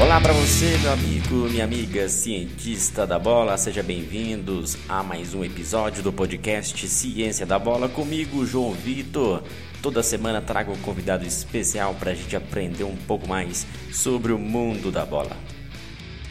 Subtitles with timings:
[0.00, 5.44] Olá para você, meu amigo, minha amiga cientista da bola, seja bem-vindos a mais um
[5.44, 9.42] episódio do podcast Ciência da Bola comigo, João Vitor.
[9.82, 14.38] Toda semana trago um convidado especial para a gente aprender um pouco mais sobre o
[14.38, 15.36] mundo da bola.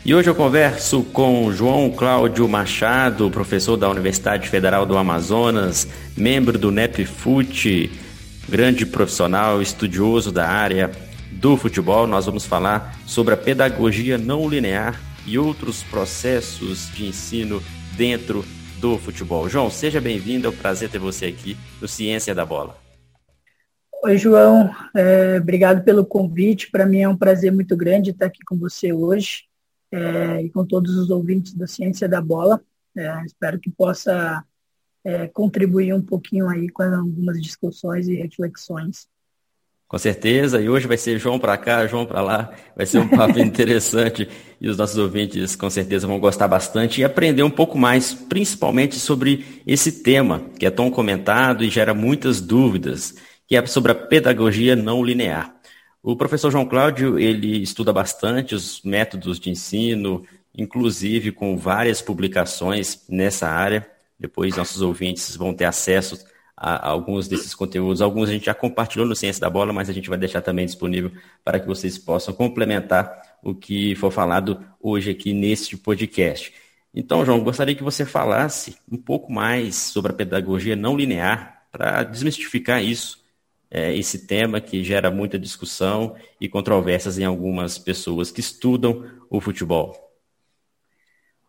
[0.05, 6.57] E hoje eu converso com João Cláudio Machado, professor da Universidade Federal do Amazonas, membro
[6.57, 7.91] do NEPFUT,
[8.47, 10.89] grande profissional, estudioso da área,
[11.39, 17.61] do futebol, nós vamos falar sobre a pedagogia não linear e outros processos de ensino
[17.95, 18.43] dentro
[18.79, 19.47] do futebol.
[19.47, 22.75] João, seja bem-vindo, é um prazer ter você aqui no Ciência da Bola.
[24.03, 26.71] Oi, João, é, obrigado pelo convite.
[26.71, 29.43] Para mim é um prazer muito grande estar aqui com você hoje
[29.91, 32.59] é, e com todos os ouvintes da Ciência da Bola.
[32.95, 34.43] É, espero que possa
[35.03, 39.07] é, contribuir um pouquinho aí com algumas discussões e reflexões
[39.87, 43.07] com certeza, e hoje vai ser João para cá, João para lá, vai ser um
[43.07, 44.27] papo interessante
[44.59, 48.95] e os nossos ouvintes com certeza vão gostar bastante e aprender um pouco mais, principalmente
[48.95, 53.15] sobre esse tema que é tão comentado e gera muitas dúvidas,
[53.47, 55.55] que é sobre a pedagogia não linear.
[56.03, 63.05] O professor João Cláudio, ele estuda bastante os métodos de ensino, inclusive com várias publicações
[63.07, 63.87] nessa área.
[64.19, 66.25] Depois nossos ouvintes vão ter acesso
[66.57, 68.01] a, alguns desses conteúdos.
[68.01, 70.65] Alguns a gente já compartilhou no Ciência da Bola, mas a gente vai deixar também
[70.65, 71.11] disponível
[71.43, 76.51] para que vocês possam complementar o que for falado hoje aqui neste podcast.
[76.93, 82.03] Então, João, gostaria que você falasse um pouco mais sobre a pedagogia não linear para
[82.03, 83.23] desmistificar isso,
[83.69, 89.39] é, esse tema que gera muita discussão e controvérsias em algumas pessoas que estudam o
[89.39, 90.06] futebol.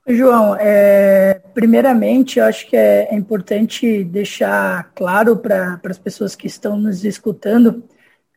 [0.09, 6.47] João, é, primeiramente, eu acho que é, é importante deixar claro para as pessoas que
[6.47, 7.85] estão nos escutando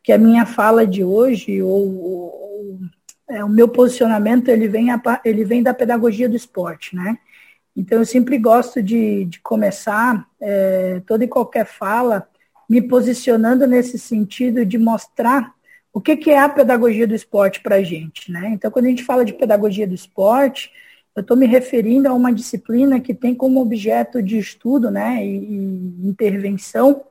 [0.02, 2.78] que a minha fala de hoje, ou, ou
[3.30, 7.16] é, o meu posicionamento, ele vem, a, ele vem da pedagogia do esporte, né?
[7.74, 12.28] Então, eu sempre gosto de, de começar é, toda e qualquer fala
[12.68, 15.54] me posicionando nesse sentido de mostrar
[15.90, 18.50] o que, que é a pedagogia do esporte para a gente, né?
[18.52, 20.70] Então, quando a gente fala de pedagogia do esporte,
[21.14, 26.06] eu estou me referindo a uma disciplina que tem como objeto de estudo né, e,
[26.08, 27.04] intervenção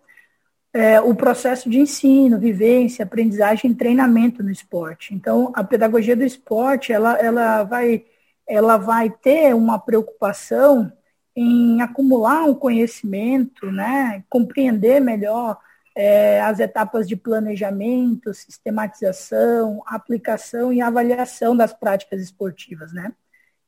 [0.73, 5.13] é, o processo de ensino, vivência, aprendizagem e treinamento no esporte.
[5.13, 8.05] Então, a pedagogia do esporte, ela, ela, vai,
[8.47, 10.91] ela vai ter uma preocupação
[11.35, 15.57] em acumular um conhecimento, né, compreender melhor
[15.95, 23.13] é, as etapas de planejamento, sistematização, aplicação e avaliação das práticas esportivas, né?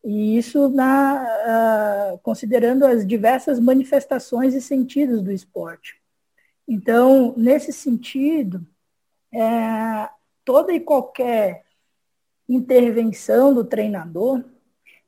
[0.03, 5.95] E isso na, uh, considerando as diversas manifestações e sentidos do esporte.
[6.67, 8.65] Então, nesse sentido,
[9.33, 10.09] é,
[10.45, 11.63] toda e qualquer
[12.47, 14.43] intervenção do treinador,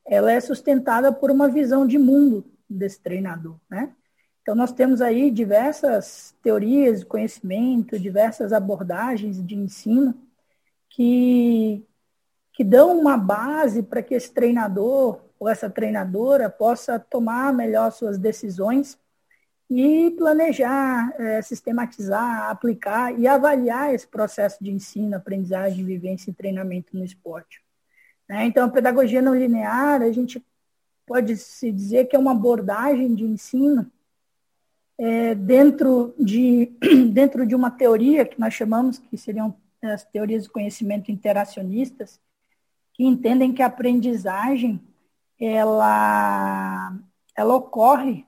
[0.05, 3.94] ela é sustentada por uma visão de mundo desse treinador, né?
[4.41, 10.13] Então, nós temos aí diversas teorias de conhecimento, diversas abordagens de ensino
[10.88, 11.84] que,
[12.55, 18.17] que dão uma base para que esse treinador ou essa treinadora possa tomar melhor suas
[18.17, 18.97] decisões
[19.69, 26.95] e planejar, é, sistematizar, aplicar e avaliar esse processo de ensino, aprendizagem, vivência e treinamento
[26.95, 27.61] no esporte.
[28.29, 28.45] Né?
[28.45, 30.43] Então, a pedagogia não linear, a gente
[31.05, 33.91] pode se dizer que é uma abordagem de ensino
[34.97, 36.72] é, dentro, de,
[37.11, 42.19] dentro de uma teoria que nós chamamos, que seriam as teorias de conhecimento interacionistas,
[42.95, 44.81] que entendem que a aprendizagem
[45.39, 46.97] ela,
[47.35, 48.25] ela ocorre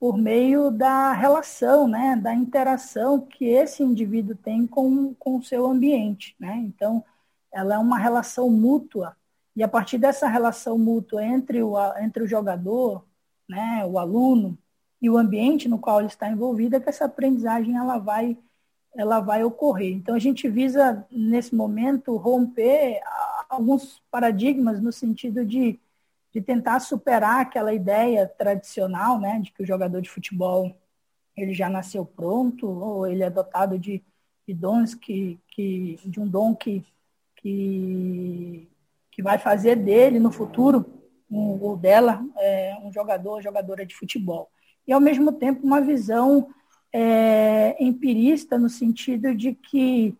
[0.00, 5.66] por meio da relação, né, da interação que esse indivíduo tem com, com o seu
[5.66, 6.34] ambiente.
[6.40, 6.56] Né?
[6.66, 7.04] Então,
[7.52, 9.16] ela é uma relação mútua,
[9.54, 13.04] e a partir dessa relação mútua entre o, entre o jogador,
[13.48, 14.58] né, o aluno,
[15.00, 18.36] e o ambiente no qual ele está envolvido, é que essa aprendizagem ela vai,
[18.94, 19.92] ela vai ocorrer.
[19.92, 23.00] Então, a gente visa, nesse momento, romper
[23.50, 25.78] alguns paradigmas no sentido de,
[26.32, 30.74] de tentar superar aquela ideia tradicional, né, de que o jogador de futebol
[31.36, 34.02] ele já nasceu pronto ou ele é dotado de,
[34.46, 36.84] de dons que, que de um dom que,
[37.36, 38.68] que,
[39.10, 40.86] que vai fazer dele no futuro
[41.30, 44.50] um, ou dela é, um jogador jogadora de futebol.
[44.86, 46.48] E ao mesmo tempo uma visão
[46.92, 50.16] é, empirista no sentido de que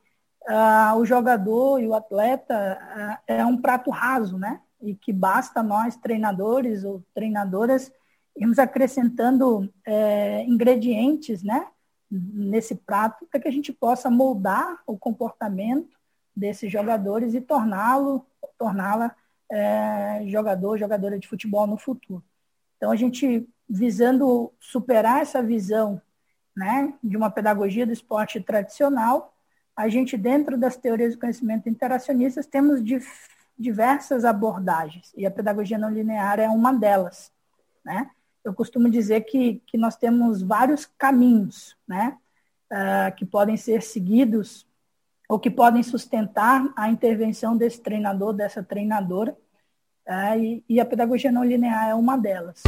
[0.49, 4.61] ah, o jogador e o atleta ah, é um prato raso, né?
[4.81, 7.93] E que basta nós, treinadores ou treinadoras,
[8.37, 11.67] irmos acrescentando é, ingredientes, né?
[12.11, 15.97] Nesse prato, para que a gente possa moldar o comportamento
[16.35, 18.27] desses jogadores e torná-lo,
[18.59, 19.15] torná-la
[19.51, 22.25] é, jogador, jogadora de futebol no futuro.
[22.77, 26.01] Então, a gente, visando superar essa visão
[26.57, 29.35] né, de uma pedagogia do esporte tradicional,
[29.81, 32.83] a gente, dentro das teorias do conhecimento interacionistas, temos
[33.59, 37.33] diversas abordagens, e a pedagogia não linear é uma delas.
[37.83, 38.11] Né?
[38.45, 42.19] Eu costumo dizer que, que nós temos vários caminhos né,
[42.71, 44.67] uh, que podem ser seguidos
[45.27, 49.35] ou que podem sustentar a intervenção desse treinador, dessa treinadora,
[50.07, 52.63] uh, e, e a pedagogia não linear é uma delas.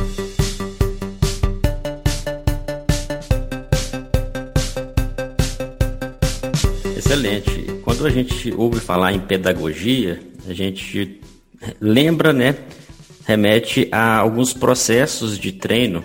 [7.12, 7.67] Excelente.
[7.85, 10.19] Quando a gente ouve falar em pedagogia,
[10.49, 11.20] a gente
[11.79, 12.56] lembra, né,
[13.26, 16.03] remete a alguns processos de treino,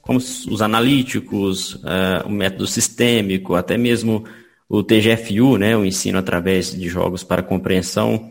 [0.00, 4.24] como os analíticos, uh, o método sistêmico, até mesmo
[4.68, 8.30] o TGFU, né, o ensino através de jogos para compreensão.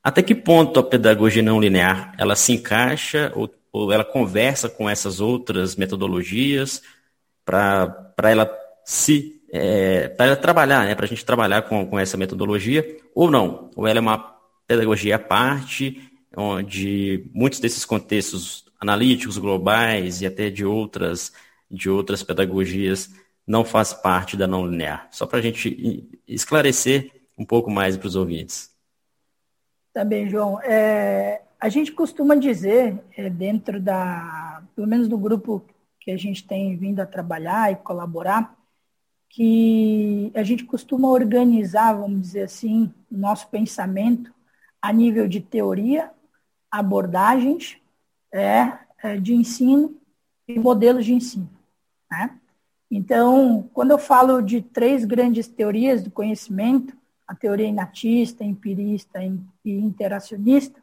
[0.00, 4.88] Até que ponto a pedagogia não linear ela se encaixa ou, ou ela conversa com
[4.88, 6.80] essas outras metodologias
[7.44, 8.48] para ela
[8.84, 13.70] se é, para trabalhar, né, para a gente trabalhar com, com essa metodologia, ou não,
[13.76, 14.34] ou ela é uma
[14.66, 21.32] pedagogia à parte, onde muitos desses contextos analíticos, globais e até de outras,
[21.70, 23.10] de outras pedagogias
[23.46, 25.06] não faz parte da não linear.
[25.10, 28.70] Só para a gente esclarecer um pouco mais para os ouvintes.
[29.92, 30.58] Tá bem, João.
[30.62, 35.62] É, a gente costuma dizer, é, dentro da, pelo menos do grupo
[36.00, 38.56] que a gente tem vindo a trabalhar e colaborar,
[39.32, 44.32] que a gente costuma organizar, vamos dizer assim, o nosso pensamento
[44.80, 46.10] a nível de teoria,
[46.70, 47.78] abordagens
[48.30, 49.98] é, é, de ensino
[50.46, 51.48] e modelos de ensino.
[52.10, 52.38] Né?
[52.90, 56.94] Então, quando eu falo de três grandes teorias do conhecimento,
[57.26, 59.18] a teoria inatista, empirista
[59.64, 60.78] e interacionista,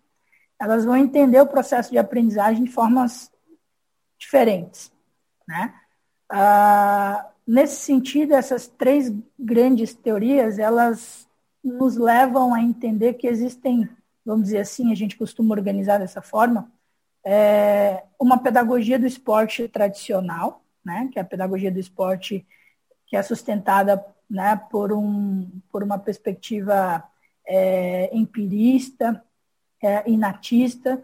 [0.60, 3.32] elas vão entender o processo de aprendizagem de formas
[4.18, 4.92] diferentes.
[5.48, 5.72] Né?
[6.32, 11.28] Ah, nesse sentido, essas três grandes teorias, elas
[11.64, 13.90] nos levam a entender que existem,
[14.24, 16.72] vamos dizer assim, a gente costuma organizar dessa forma,
[17.26, 22.46] é, uma pedagogia do esporte tradicional, né, que é a pedagogia do esporte
[23.08, 27.04] que é sustentada né, por, um, por uma perspectiva
[27.48, 29.24] é, empirista,
[29.82, 31.04] é, inatista,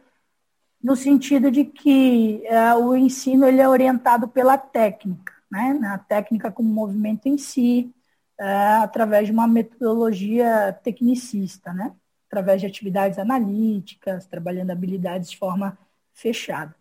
[0.82, 6.52] no sentido de que é, o ensino ele é orientado pela técnica né, na técnica
[6.52, 7.94] como movimento em si,
[8.40, 8.46] é,
[8.82, 11.94] através de uma metodologia tecnicista, né,
[12.28, 15.78] através de atividades analíticas, trabalhando habilidades de forma
[16.14, 16.76] fechada.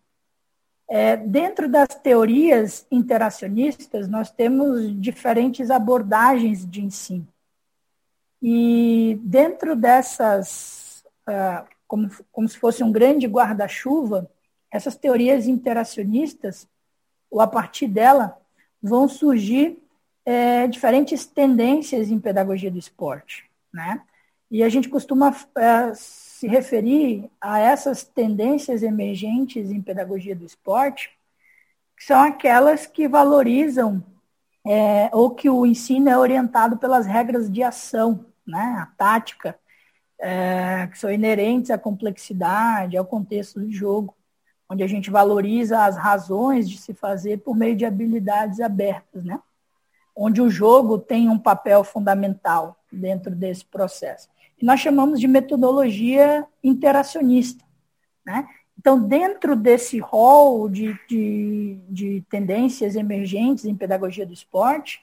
[0.89, 7.27] É, dentro das teorias interacionistas, nós temos diferentes abordagens de ensino.
[8.43, 14.31] E dentro dessas, uh, como, como se fosse um grande guarda-chuva,
[14.71, 16.69] essas teorias interacionistas,
[17.31, 18.39] ou a partir dela,
[18.85, 19.83] vão surgir
[20.27, 24.03] é, diferentes tendências em pedagogia do esporte, né?
[24.51, 31.11] E a gente costuma é, se referir a essas tendências emergentes em pedagogia do esporte,
[31.97, 34.05] que são aquelas que valorizam
[34.67, 38.77] é, ou que o ensino é orientado pelas regras de ação, né?
[38.81, 39.59] A tática,
[40.19, 44.15] é, que são inerentes à complexidade, ao contexto do jogo
[44.69, 49.39] onde a gente valoriza as razões de se fazer por meio de habilidades abertas, né?
[50.17, 54.29] Onde o jogo tem um papel fundamental dentro desse processo.
[54.61, 57.65] E nós chamamos de metodologia interacionista,
[58.25, 58.47] né?
[58.79, 65.01] Então, dentro desse rol de, de, de tendências emergentes em pedagogia do esporte,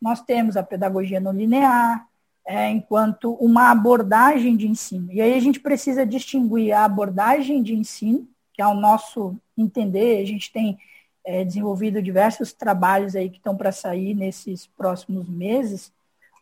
[0.00, 2.06] nós temos a pedagogia não linear,
[2.44, 5.10] é, enquanto uma abordagem de ensino.
[5.12, 10.26] E aí a gente precisa distinguir a abordagem de ensino que ao nosso entender, a
[10.26, 10.78] gente tem
[11.24, 15.92] é, desenvolvido diversos trabalhos aí que estão para sair nesses próximos meses,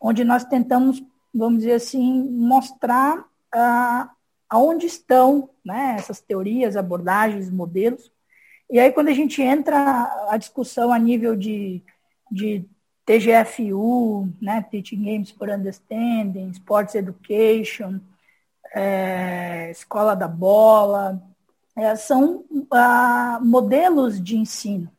[0.00, 1.02] onde nós tentamos,
[1.35, 4.11] vamos dizer assim, mostrar ah,
[4.49, 8.11] aonde estão né, essas teorias, abordagens, modelos.
[8.69, 11.83] E aí, quando a gente entra a discussão a nível de,
[12.31, 12.64] de
[13.05, 18.00] TGFU, né, Teaching Games for Understanding, Sports Education,
[18.73, 21.21] é, Escola da Bola,
[21.77, 24.91] é, são ah, modelos de ensino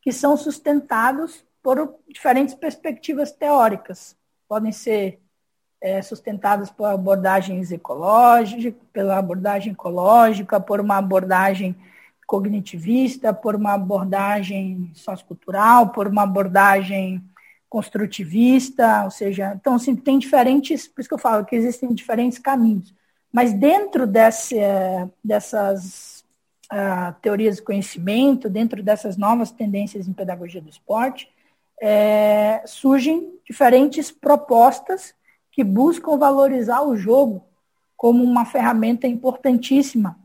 [0.00, 4.16] que são sustentados por diferentes perspectivas teóricas.
[4.48, 5.20] Podem ser
[5.80, 11.76] é, sustentados por abordagens ecológicas, pela abordagem ecológica, por uma abordagem
[12.26, 17.22] cognitivista, por uma abordagem sociocultural, por uma abordagem
[17.68, 22.38] construtivista, ou seja, então assim, tem diferentes, por isso que eu falo que existem diferentes
[22.38, 22.94] caminhos.
[23.32, 24.56] Mas dentro desse,
[25.22, 26.24] dessas
[26.72, 31.30] uh, teorias de conhecimento, dentro dessas novas tendências em pedagogia do esporte,
[31.80, 35.14] é, surgem diferentes propostas
[35.50, 37.44] que buscam valorizar o jogo
[37.96, 40.18] como uma ferramenta importantíssima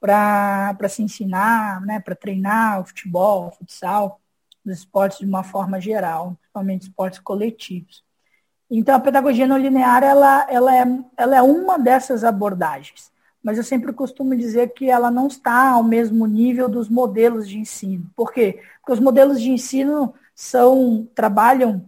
[0.00, 4.20] para se ensinar, né, para treinar o futebol, o futsal,
[4.64, 8.04] os esportes de uma forma geral, principalmente esportes coletivos.
[8.70, 10.84] Então, a pedagogia não linear ela, ela, é,
[11.16, 13.10] ela é uma dessas abordagens,
[13.42, 17.58] mas eu sempre costumo dizer que ela não está ao mesmo nível dos modelos de
[17.58, 18.08] ensino.
[18.14, 18.62] Por quê?
[18.80, 21.84] Porque os modelos de ensino são trabalham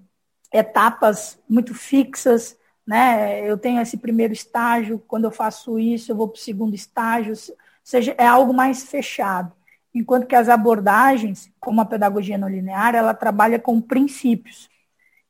[0.52, 3.48] etapas muito fixas, né?
[3.48, 7.32] Eu tenho esse primeiro estágio, quando eu faço isso, eu vou para o segundo estágio,
[7.32, 9.52] ou seja, é algo mais fechado.
[9.94, 14.71] Enquanto que as abordagens, como a pedagogia não linear, ela trabalha com princípios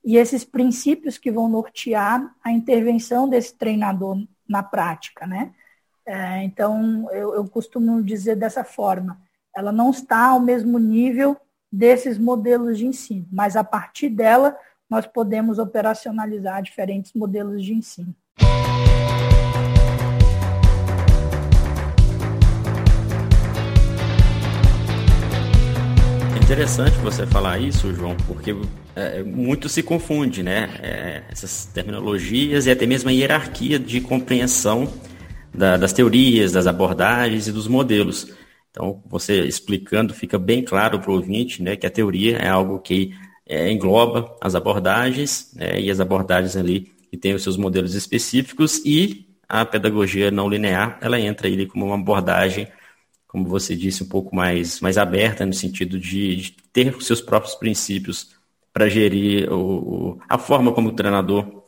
[0.04, 4.18] e esses princípios que vão nortear a intervenção desse treinador
[4.48, 5.52] na prática, né?
[6.04, 9.20] É, então, eu, eu costumo dizer dessa forma,
[9.54, 11.36] ela não está ao mesmo nível
[11.70, 14.56] desses modelos de ensino, mas a partir dela
[14.90, 18.14] nós podemos operacionalizar diferentes modelos de ensino.
[26.52, 28.54] interessante você falar isso, João, porque
[28.94, 30.70] é, muito se confunde, né?
[30.82, 34.92] É, essas terminologias e até mesmo a hierarquia de compreensão
[35.54, 38.32] da, das teorias, das abordagens e dos modelos.
[38.70, 42.78] Então, você explicando, fica bem claro para o ouvinte né, que a teoria é algo
[42.78, 43.14] que
[43.46, 48.80] é, engloba as abordagens né, e as abordagens ali que tem os seus modelos específicos
[48.86, 52.66] e a pedagogia não linear, ela entra ali como uma abordagem
[53.32, 57.22] como você disse, um pouco mais, mais aberta no sentido de, de ter os seus
[57.22, 58.32] próprios princípios
[58.72, 61.62] para gerir o, a forma como o treinador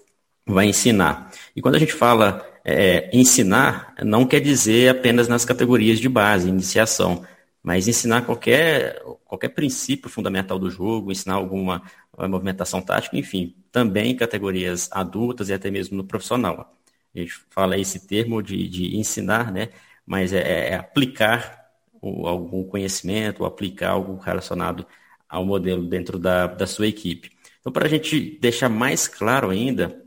[0.47, 1.31] vai ensinar.
[1.55, 6.49] E quando a gente fala é, ensinar, não quer dizer apenas nas categorias de base,
[6.49, 7.25] iniciação,
[7.63, 11.83] mas ensinar qualquer, qualquer princípio fundamental do jogo, ensinar alguma
[12.29, 16.75] movimentação tática, enfim, também em categorias adultas e até mesmo no profissional.
[17.15, 19.71] A gente fala esse termo de, de ensinar, né?
[20.07, 21.71] mas é, é, é aplicar
[22.01, 24.87] o, algum conhecimento, ou aplicar algo relacionado
[25.29, 27.31] ao modelo dentro da, da sua equipe.
[27.61, 30.03] Então, para a gente deixar mais claro ainda,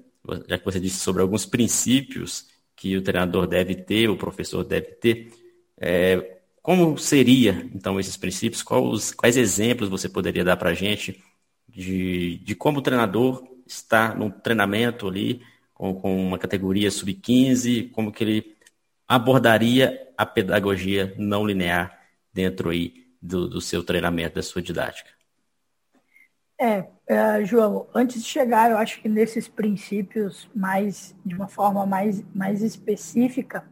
[0.47, 4.87] já que você disse sobre alguns princípios que o treinador deve ter, o professor deve
[4.87, 5.33] ter,
[5.79, 8.61] é, como seria, então, esses princípios?
[8.61, 11.23] Quais, quais exemplos você poderia dar para a gente
[11.67, 15.41] de, de como o treinador está no treinamento ali,
[15.73, 18.57] com, com uma categoria sub-15, como que ele
[19.07, 21.97] abordaria a pedagogia não linear
[22.33, 25.09] dentro aí do, do seu treinamento, da sua didática?
[26.59, 31.85] É, é, João, antes de chegar, eu acho que nesses princípios mais, de uma forma
[31.85, 33.69] mais, mais específica,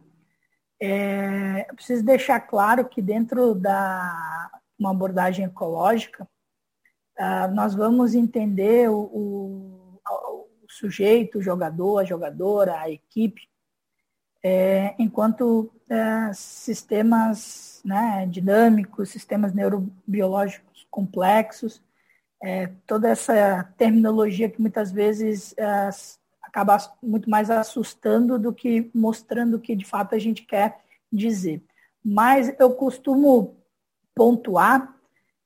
[0.80, 6.28] é, eu preciso deixar claro que dentro da uma abordagem ecológica,
[7.18, 13.48] uh, nós vamos entender o, o, o, sujeito, o jogador, a jogadora, a equipe,
[14.42, 21.80] é, enquanto é, sistemas né, dinâmicos, sistemas neurobiológicos complexos,
[22.42, 25.88] é, toda essa terminologia que muitas vezes é,
[26.42, 30.80] acaba muito mais assustando do que mostrando o que de fato a gente quer
[31.12, 31.62] dizer.
[32.04, 33.56] Mas eu costumo
[34.12, 34.96] pontuar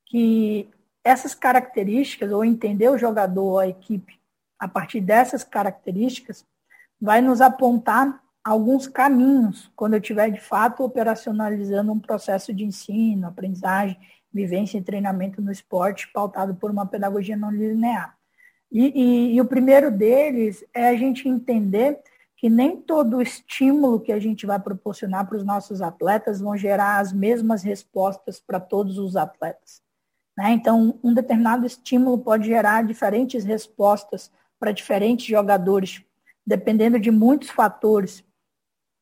[0.07, 0.67] que
[1.05, 4.19] essas características, ou entender o jogador, a equipe,
[4.59, 6.45] a partir dessas características,
[7.01, 13.27] vai nos apontar alguns caminhos quando eu estiver de fato operacionalizando um processo de ensino,
[13.27, 13.99] aprendizagem,
[14.33, 18.17] vivência e treinamento no esporte pautado por uma pedagogia não linear.
[18.71, 22.01] E, e, e o primeiro deles é a gente entender
[22.37, 26.99] que nem todo estímulo que a gente vai proporcionar para os nossos atletas vão gerar
[26.99, 29.83] as mesmas respostas para todos os atletas.
[30.39, 30.53] Né?
[30.53, 36.03] Então, um determinado estímulo pode gerar diferentes respostas para diferentes jogadores,
[36.47, 38.25] dependendo de muitos fatores.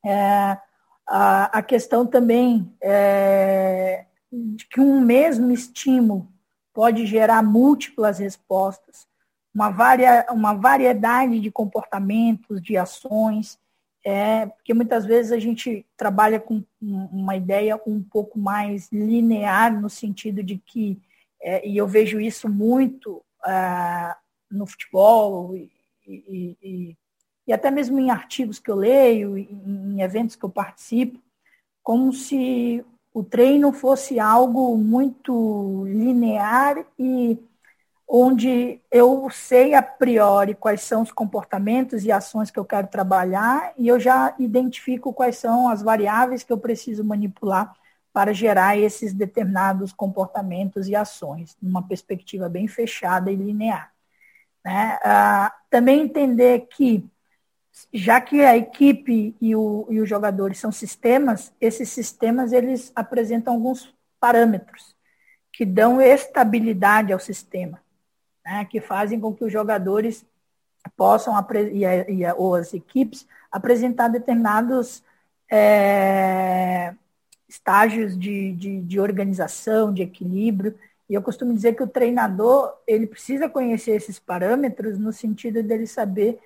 [0.05, 0.59] É,
[1.07, 6.29] a, a, questão também é, de que um mesmo estímulo
[6.73, 9.07] pode gerar múltiplas respostas,
[9.55, 13.59] uma, varia, uma variedade de comportamentos, de ações,
[14.05, 19.91] é, porque muitas vezes a gente trabalha com uma ideia um pouco mais linear, no
[19.91, 21.01] sentido de que,
[21.43, 24.15] é, e eu vejo isso muito é,
[24.51, 25.71] no futebol e,
[26.07, 26.97] e, e
[27.49, 31.19] e até mesmo em artigos que eu leio, em eventos que eu participo,
[31.83, 37.39] como se o treino fosse algo muito linear e
[38.07, 43.73] onde eu sei a priori quais são os comportamentos e ações que eu quero trabalhar
[43.77, 47.75] e eu já identifico quais são as variáveis que eu preciso manipular
[48.13, 53.93] para gerar esses determinados comportamentos e ações, numa perspectiva bem fechada e linear.
[54.65, 54.99] Né?
[55.03, 57.09] Ah, também entender que,
[57.93, 63.55] já que a equipe e, o, e os jogadores são sistemas, esses sistemas eles apresentam
[63.55, 64.97] alguns parâmetros
[65.53, 67.81] que dão estabilidade ao sistema
[68.49, 70.25] né, que fazem com que os jogadores
[70.97, 71.35] possam,
[71.71, 75.03] e, a, e a, ou as equipes, apresentar determinados
[75.51, 76.95] é,
[77.47, 80.75] estágios de, de, de organização, de equilíbrio.
[81.11, 85.87] E eu costumo dizer que o treinador ele precisa conhecer esses parâmetros no sentido dele
[85.87, 86.39] saber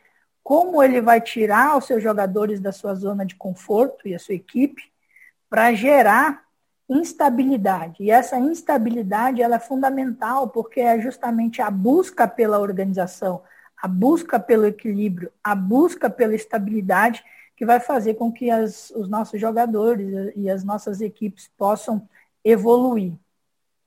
[0.42, 4.34] como ele vai tirar os seus jogadores da sua zona de conforto e a sua
[4.34, 4.82] equipe
[5.48, 6.44] para gerar
[6.88, 8.02] instabilidade.
[8.02, 13.42] E essa instabilidade ela é fundamental porque é justamente a busca pela organização,
[13.80, 17.24] a busca pelo equilíbrio, a busca pela estabilidade
[17.56, 22.08] que vai fazer com que as, os nossos jogadores e as nossas equipes possam
[22.44, 23.12] evoluir.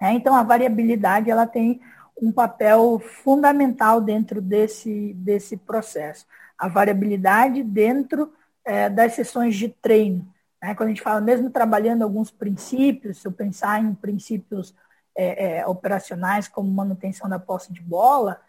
[0.02, 1.82] É, então, a variabilidade ela tem
[2.22, 6.26] um papel fundamental dentro desse, desse processo.
[6.58, 8.34] A variabilidade dentro
[8.64, 10.28] é, das sessões de treino.
[10.62, 10.74] Né?
[10.74, 14.76] Quando a gente fala, mesmo trabalhando alguns princípios, se eu pensar em princípios
[15.16, 18.42] é, é, operacionais como manutenção da posse de bola,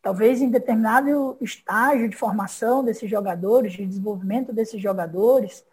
[0.00, 5.64] talvez em determinado estágio de formação desses jogadores, de desenvolvimento desses jogadores,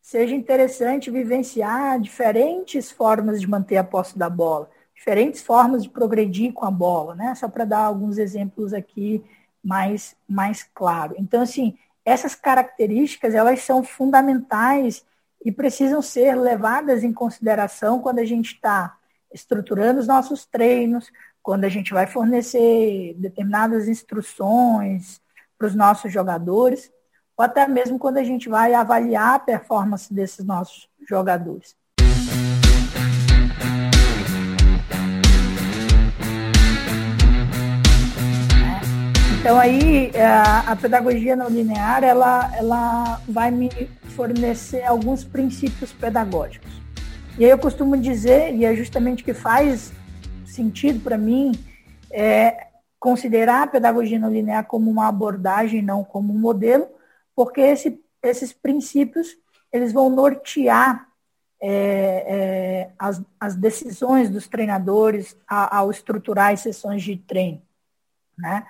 [0.00, 6.52] seja interessante vivenciar diferentes formas de manter a posse da bola, diferentes formas de progredir
[6.52, 7.34] com a bola, né?
[7.34, 9.24] Só para dar alguns exemplos aqui
[9.68, 11.14] mais mais claro.
[11.18, 15.04] Então, assim, essas características elas são fundamentais
[15.44, 18.96] e precisam ser levadas em consideração quando a gente está
[19.32, 25.20] estruturando os nossos treinos, quando a gente vai fornecer determinadas instruções
[25.58, 26.90] para os nossos jogadores,
[27.36, 31.76] ou até mesmo quando a gente vai avaliar a performance desses nossos jogadores.
[39.48, 43.70] Então aí a, a pedagogia não linear ela, ela vai me
[44.14, 46.70] fornecer alguns princípios pedagógicos.
[47.38, 49.90] E aí eu costumo dizer, e é justamente que faz
[50.44, 51.52] sentido para mim,
[52.10, 52.66] é
[53.00, 56.86] considerar a pedagogia não linear como uma abordagem, não como um modelo,
[57.34, 59.28] porque esse, esses princípios
[59.72, 61.08] eles vão nortear
[61.58, 67.62] é, é, as, as, decisões dos treinadores ao, ao estruturar as sessões de treino.
[68.36, 68.62] Né?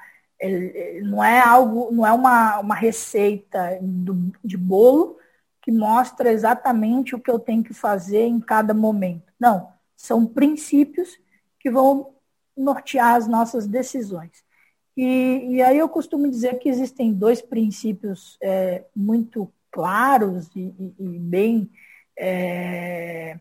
[1.02, 5.18] Não é algo, não é uma, uma receita do, de bolo
[5.60, 9.32] que mostra exatamente o que eu tenho que fazer em cada momento.
[9.38, 11.18] Não, são princípios
[11.58, 12.14] que vão
[12.56, 14.44] nortear as nossas decisões.
[14.96, 20.94] E, e aí eu costumo dizer que existem dois princípios é, muito claros e, e,
[20.98, 21.70] e bem
[22.18, 23.38] é,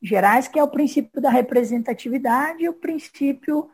[0.00, 3.68] gerais, que é o princípio da representatividade e o princípio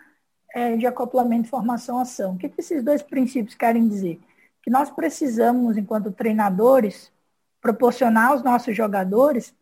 [0.52, 2.34] é, de acoplamento, formação, ação.
[2.34, 4.20] O que, que esses dois princípios querem dizer?
[4.62, 7.12] Que nós precisamos, enquanto treinadores,
[7.60, 9.54] proporcionar aos nossos jogadores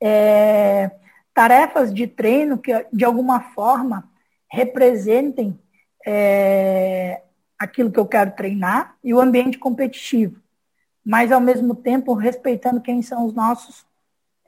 [0.00, 0.90] é,
[1.32, 4.08] tarefas de treino que, de alguma forma,
[4.50, 5.58] representem
[6.06, 7.22] é,
[7.58, 10.40] aquilo que eu quero treinar e o ambiente competitivo,
[11.04, 13.84] mas, ao mesmo tempo, respeitando quem são os nossos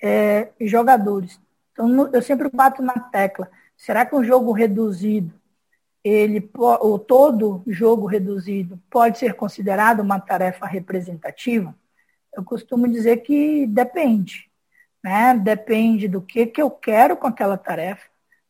[0.02, 1.40] é, jogadores.
[1.72, 3.50] Então, eu sempre bato na tecla.
[3.76, 5.34] Será que um jogo reduzido
[6.08, 11.74] ele, o todo jogo reduzido pode ser considerado uma tarefa representativa?
[12.32, 14.48] Eu costumo dizer que depende.
[15.02, 15.34] Né?
[15.34, 18.06] Depende do que, que eu quero com aquela tarefa,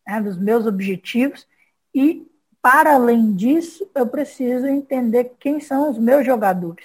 [0.06, 0.20] né?
[0.20, 1.46] dos meus objetivos,
[1.94, 6.84] e, para além disso, eu preciso entender quem são os meus jogadores.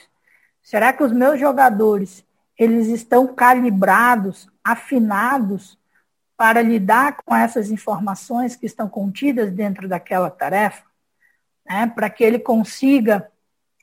[0.63, 2.23] Será que os meus jogadores
[2.57, 5.77] eles estão calibrados, afinados
[6.41, 10.83] para lidar com essas informações que estão contidas dentro daquela tarefa,
[11.63, 13.31] né, para que ele consiga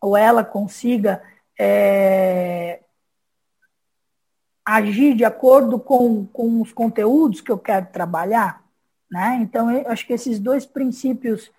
[0.03, 1.23] ou ela consiga
[1.57, 2.81] é,
[4.67, 8.65] agir de acordo com, com os conteúdos que eu quero trabalhar.
[9.09, 9.39] Né?
[9.41, 11.53] Então, eu acho que esses dois princípios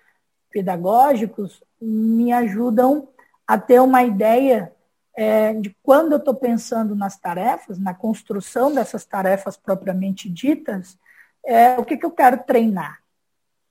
[0.50, 3.08] pedagógicos me ajudam
[3.46, 4.70] a ter uma ideia
[5.16, 10.98] é, de quando eu estou pensando nas tarefas, na construção dessas tarefas propriamente ditas,
[11.44, 13.00] é, o que, que eu quero treinar.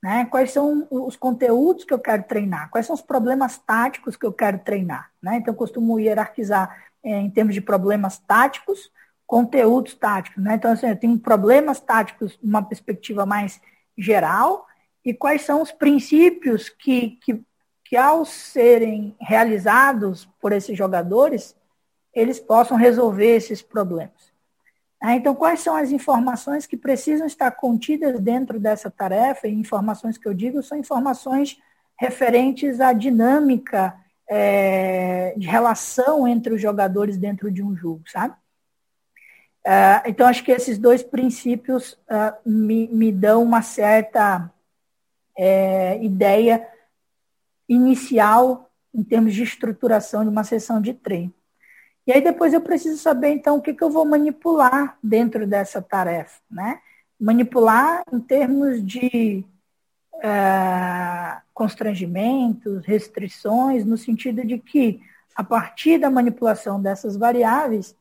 [0.01, 0.25] Né?
[0.25, 2.69] Quais são os conteúdos que eu quero treinar?
[2.69, 5.11] Quais são os problemas táticos que eu quero treinar?
[5.21, 5.37] Né?
[5.37, 8.91] Então, eu costumo hierarquizar é, em termos de problemas táticos,
[9.27, 10.41] conteúdos táticos.
[10.41, 10.55] Né?
[10.55, 13.61] Então, assim, eu tenho problemas táticos numa perspectiva mais
[13.97, 14.65] geral,
[15.03, 17.41] e quais são os princípios que, que,
[17.89, 21.55] que ao serem realizados por esses jogadores,
[22.13, 24.31] eles possam resolver esses problemas.
[25.01, 29.47] Ah, então, quais são as informações que precisam estar contidas dentro dessa tarefa?
[29.47, 31.57] E informações que eu digo são informações
[31.97, 33.95] referentes à dinâmica
[34.29, 38.35] é, de relação entre os jogadores dentro de um jogo, sabe?
[39.65, 44.51] Uh, então, acho que esses dois princípios uh, me, me dão uma certa
[45.35, 46.67] é, ideia
[47.69, 51.33] inicial em termos de estruturação de uma sessão de treino.
[52.07, 55.79] E aí depois eu preciso saber, então, o que, que eu vou manipular dentro dessa
[55.79, 56.79] tarefa, né?
[57.19, 59.45] Manipular em termos de
[60.15, 64.99] uh, constrangimentos, restrições, no sentido de que,
[65.35, 67.95] a partir da manipulação dessas variáveis,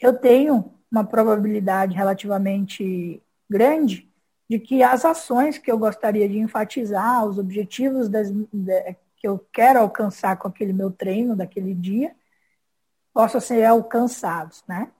[0.00, 4.08] eu tenho uma probabilidade relativamente grande
[4.48, 9.38] de que as ações que eu gostaria de enfatizar, os objetivos das, de, que eu
[9.52, 12.16] quero alcançar com aquele meu treino daquele dia,
[13.12, 14.90] possam ser alcançados, né?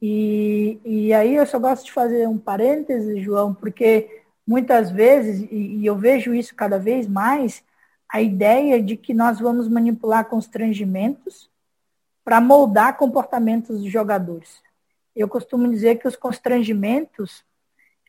[0.00, 5.76] E, e aí eu só gosto de fazer um parêntese, João, porque muitas vezes, e,
[5.76, 7.62] e eu vejo isso cada vez mais,
[8.08, 11.50] a ideia de que nós vamos manipular constrangimentos
[12.24, 14.62] para moldar comportamentos dos jogadores.
[15.14, 17.44] Eu costumo dizer que os constrangimentos,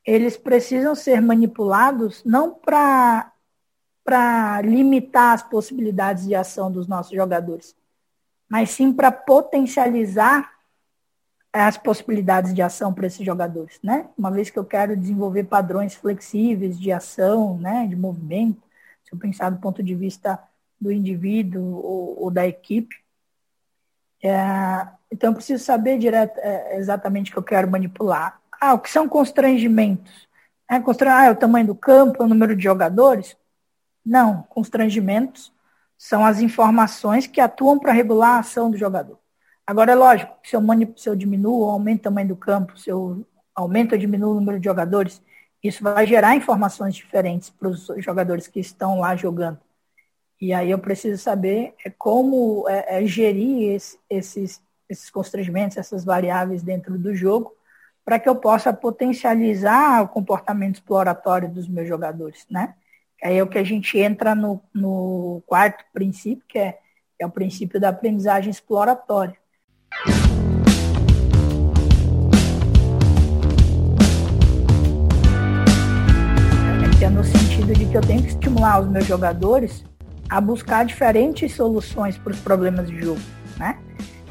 [0.06, 3.31] eles precisam ser manipulados não para
[4.04, 7.76] para limitar as possibilidades de ação dos nossos jogadores,
[8.50, 10.52] mas sim para potencializar
[11.54, 14.10] as possibilidades de ação para esses jogadores, né?
[14.18, 18.62] Uma vez que eu quero desenvolver padrões flexíveis de ação, né, de movimento,
[19.04, 20.42] se eu pensar do ponto de vista
[20.80, 22.96] do indivíduo ou, ou da equipe,
[24.24, 28.40] é, então eu preciso saber direto, é, exatamente o que eu quero manipular.
[28.60, 30.30] Ah, o que são constrangimentos?
[30.70, 31.12] É, constran...
[31.14, 33.36] Ah, é o tamanho do campo, é o número de jogadores?
[34.06, 35.54] Não, constrangimentos
[35.98, 39.20] são as informações que atuam para regular a ação do jogador.
[39.66, 40.62] Agora, é lógico, se eu,
[40.98, 44.36] se eu diminuo ou aumento o tamanho do campo, se eu aumento ou diminuo o
[44.36, 45.22] número de jogadores,
[45.64, 49.60] isso vai gerar informações diferentes para os jogadores que estão lá jogando.
[50.42, 56.04] E aí eu preciso saber é, como é, é, gerir esse, esses, esses constrangimentos, essas
[56.04, 57.56] variáveis dentro do jogo,
[58.04, 62.74] para que eu possa potencializar o comportamento exploratório dos meus jogadores, né?
[63.24, 67.26] Aí é o que a gente entra no, no quarto princípio, que é, que é
[67.26, 69.36] o princípio da aprendizagem exploratória.
[77.00, 79.84] É no sentido de que eu tenho que estimular os meus jogadores
[80.28, 83.22] a buscar diferentes soluções para os problemas de jogo,
[83.58, 83.80] né?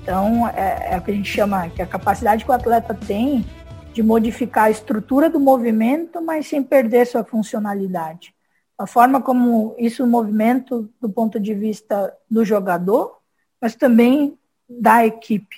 [0.03, 3.45] Então, é, é, o que a gente chama, que a capacidade que o atleta tem
[3.93, 8.35] de modificar a estrutura do movimento, mas sem perder sua funcionalidade.
[8.81, 13.19] A forma como isso movimento do ponto de vista do jogador,
[13.61, 15.55] mas também da equipe.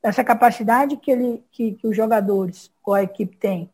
[0.00, 3.68] Essa capacidade que, ele, que, que os jogadores ou a equipe tem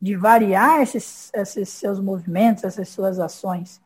[0.00, 3.78] de variar esses, esses seus movimentos, essas suas ações,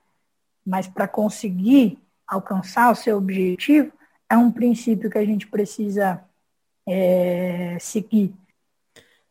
[0.64, 3.90] mas para conseguir alcançar o seu objetivo,
[4.30, 6.22] é um princípio que a gente precisa
[6.86, 8.32] é, seguir.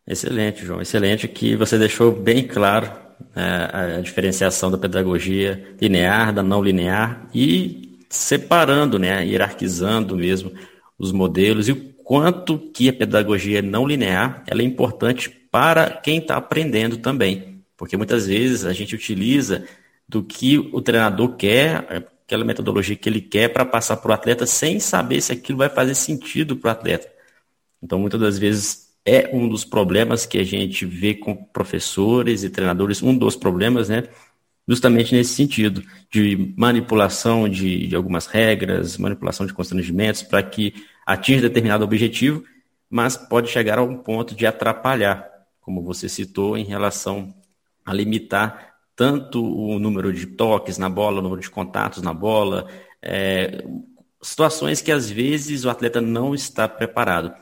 [0.05, 0.81] Excelente, João.
[0.81, 7.27] Excelente que você deixou bem claro é, a diferenciação da pedagogia linear, da não linear
[7.33, 10.51] e separando, né, hierarquizando mesmo
[10.97, 16.19] os modelos e o quanto que a pedagogia não linear ela é importante para quem
[16.19, 17.63] está aprendendo também.
[17.75, 19.65] Porque muitas vezes a gente utiliza
[20.07, 24.45] do que o treinador quer, aquela metodologia que ele quer para passar para o atleta
[24.45, 27.07] sem saber se aquilo vai fazer sentido para o atleta.
[27.81, 32.49] Então, muitas das vezes é um dos problemas que a gente vê com professores e
[32.49, 34.03] treinadores, um dos problemas, né?
[34.67, 40.73] Justamente nesse sentido, de manipulação de, de algumas regras, manipulação de constrangimentos para que
[41.05, 42.43] atinja determinado objetivo,
[42.89, 47.33] mas pode chegar a um ponto de atrapalhar, como você citou, em relação
[47.85, 52.67] a limitar tanto o número de toques na bola, o número de contatos na bola,
[53.01, 53.65] é,
[54.21, 57.33] situações que às vezes o atleta não está preparado.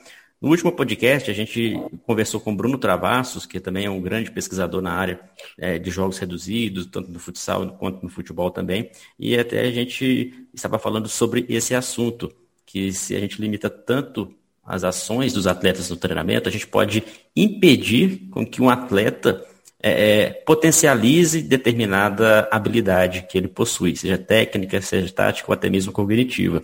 [0.41, 4.82] No último podcast, a gente conversou com Bruno Travassos, que também é um grande pesquisador
[4.82, 5.19] na área
[5.56, 10.47] é, de jogos reduzidos, tanto no futsal quanto no futebol também, e até a gente
[10.51, 12.34] estava falando sobre esse assunto,
[12.65, 17.04] que se a gente limita tanto as ações dos atletas no treinamento, a gente pode
[17.36, 19.45] impedir com que um atleta
[19.80, 25.91] é, é, potencialize determinada habilidade que ele possui, seja técnica, seja tática ou até mesmo
[25.91, 26.63] cognitiva.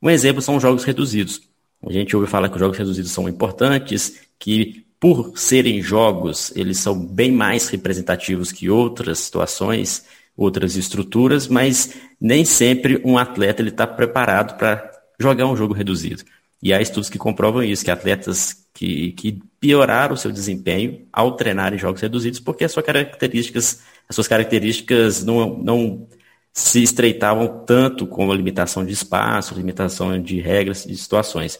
[0.00, 1.50] Um exemplo são jogos reduzidos.
[1.86, 6.78] A gente ouve falar que os jogos reduzidos são importantes, que por serem jogos, eles
[6.78, 10.04] são bem mais representativos que outras situações.
[10.36, 16.24] outras estruturas, mas nem sempre um atleta está preparado para jogar um jogo reduzido.
[16.62, 21.36] E há estudos que comprovam isso, que atletas que, que pioraram o seu desempenho ao
[21.36, 26.08] treinar em jogos reduzidos, porque as suas características, as suas características não, não
[26.52, 31.58] se estreitavam tanto com a limitação de espaço, limitação de regras e situações.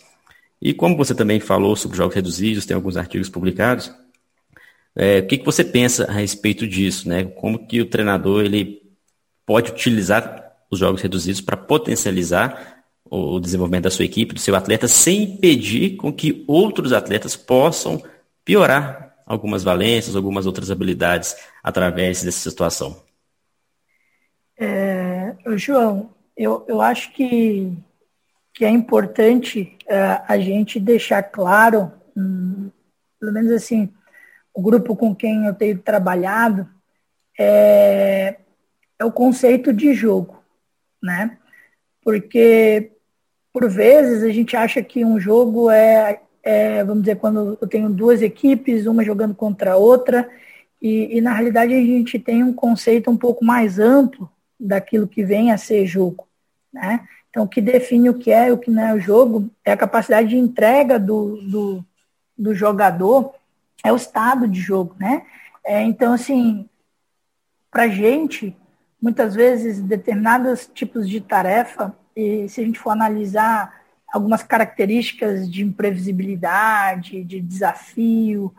[0.61, 3.91] E como você também falou sobre jogos reduzidos, tem alguns artigos publicados,
[4.95, 7.09] é, o que, que você pensa a respeito disso?
[7.09, 7.25] Né?
[7.25, 8.83] Como que o treinador ele
[9.47, 14.87] pode utilizar os jogos reduzidos para potencializar o desenvolvimento da sua equipe, do seu atleta,
[14.87, 18.01] sem impedir com que outros atletas possam
[18.45, 23.03] piorar algumas valências, algumas outras habilidades através dessa situação?
[24.57, 27.73] É, João, eu, eu acho que,
[28.61, 32.71] que é importante é, a gente deixar claro, hum,
[33.19, 33.91] pelo menos assim,
[34.53, 36.69] o grupo com quem eu tenho trabalhado,
[37.39, 38.37] é,
[38.99, 40.45] é o conceito de jogo,
[41.03, 41.39] né?
[42.03, 42.93] Porque
[43.51, 47.89] por vezes a gente acha que um jogo é, é, vamos dizer, quando eu tenho
[47.89, 50.29] duas equipes, uma jogando contra a outra,
[50.83, 55.25] e, e, na realidade a gente tem um conceito um pouco mais amplo daquilo que
[55.25, 56.29] vem a ser jogo.
[56.71, 57.09] Né?
[57.31, 59.73] Então, o que define o que é e o que não é o jogo é
[59.73, 61.85] a capacidade de entrega do, do,
[62.37, 63.33] do jogador,
[63.85, 64.97] é o estado de jogo.
[64.99, 65.25] Né?
[65.65, 66.69] É, então, assim,
[67.71, 68.57] para gente,
[69.01, 73.81] muitas vezes, determinados tipos de tarefa e se a gente for analisar
[74.13, 78.53] algumas características de imprevisibilidade, de desafio,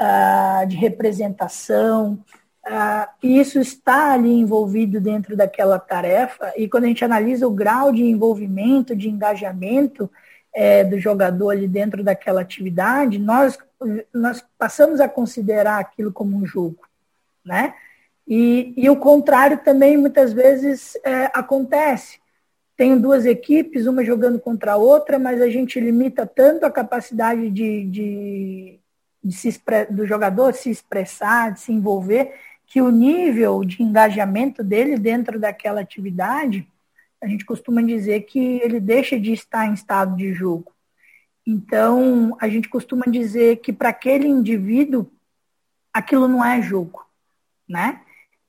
[0.00, 2.18] uh, de representação,
[2.66, 7.92] uh, isso está ali envolvido dentro daquela tarefa, e quando a gente analisa o grau
[7.92, 10.10] de envolvimento, de engajamento
[10.54, 13.58] é, do jogador ali dentro daquela atividade, nós,
[14.12, 16.80] nós passamos a considerar aquilo como um jogo,
[17.44, 17.74] né?
[18.26, 22.18] E, e o contrário também muitas vezes é, acontece
[22.76, 27.50] tenho duas equipes, uma jogando contra a outra, mas a gente limita tanto a capacidade
[27.50, 28.80] de, de,
[29.24, 29.58] de se,
[29.90, 32.34] do jogador se expressar, de se envolver,
[32.66, 36.66] que o nível de engajamento dele dentro daquela atividade,
[37.22, 40.72] a gente costuma dizer que ele deixa de estar em estado de jogo.
[41.46, 45.08] Então, a gente costuma dizer que para aquele indivíduo,
[45.94, 47.06] aquilo não é jogo,
[47.68, 48.00] né?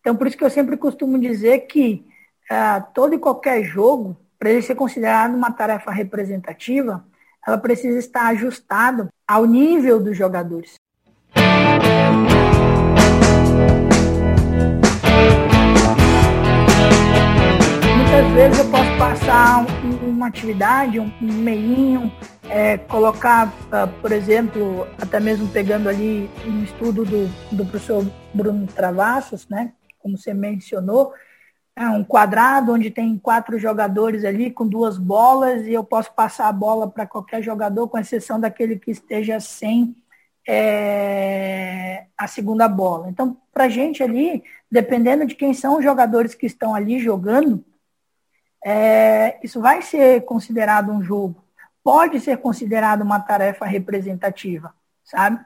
[0.02, 2.04] Então, por isso que eu sempre costumo dizer que
[2.50, 7.06] uh, todo e qualquer jogo, para ele ser considerado uma tarefa representativa,
[7.46, 10.76] ela precisa estar ajustada ao nível dos jogadores.
[18.18, 22.12] Muitas vezes eu posso passar um, uma atividade, um, um
[22.50, 28.04] é, colocar, uh, por exemplo, até mesmo pegando ali um estudo do, do professor
[28.34, 31.14] Bruno Travassos, né, como você mencionou,
[31.76, 36.48] é um quadrado onde tem quatro jogadores ali com duas bolas e eu posso passar
[36.48, 39.96] a bola para qualquer jogador, com exceção daquele que esteja sem
[40.48, 43.10] é, a segunda bola.
[43.10, 47.64] Então, para a gente ali, dependendo de quem são os jogadores que estão ali jogando,
[48.66, 51.44] é, isso vai ser considerado um jogo.
[51.84, 55.40] Pode ser considerado uma tarefa representativa, sabe?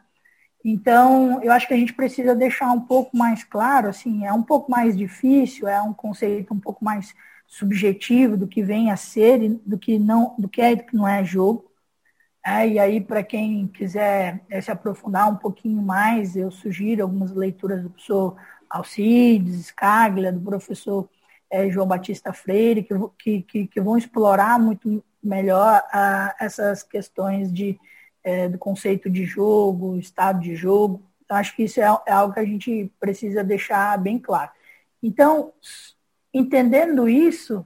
[0.64, 4.44] Então, eu acho que a gente precisa deixar um pouco mais claro, assim, é um
[4.44, 7.14] pouco mais difícil, é um conceito um pouco mais
[7.48, 10.96] subjetivo do que vem a ser, do que não, do que é e do que
[10.96, 11.72] não é jogo.
[12.46, 17.32] É, e aí, para quem quiser é, se aprofundar um pouquinho mais, eu sugiro algumas
[17.32, 18.36] leituras do professor
[18.70, 21.10] Alcides, Scaglia, do professor
[21.52, 22.88] é, João Batista Freire,
[23.20, 27.78] que, que, que, vão explorar muito melhor ah, essas questões de
[28.24, 31.04] é, do conceito de jogo, estado de jogo.
[31.26, 34.52] Então, acho que isso é, é algo que a gente precisa deixar bem claro.
[35.04, 35.52] Então,
[36.34, 37.66] entendendo isso,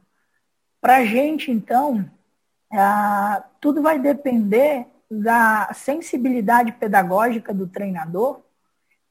[0.81, 2.09] para a gente, então,
[2.73, 8.41] é, tudo vai depender da sensibilidade pedagógica do treinador,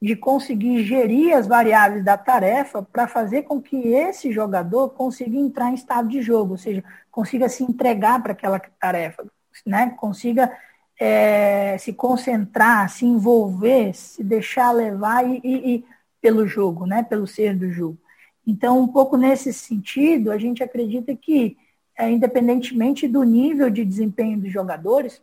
[0.01, 5.71] de conseguir gerir as variáveis da tarefa para fazer com que esse jogador consiga entrar
[5.71, 9.25] em estado de jogo, ou seja, consiga se entregar para aquela tarefa,
[9.65, 9.95] né?
[9.97, 10.51] consiga
[10.99, 15.85] é, se concentrar, se envolver, se deixar levar e, e, e,
[16.21, 17.03] pelo jogo, né?
[17.03, 17.97] pelo ser do jogo.
[18.45, 21.57] Então, um pouco nesse sentido, a gente acredita que,
[21.97, 25.21] é, independentemente do nível de desempenho dos jogadores,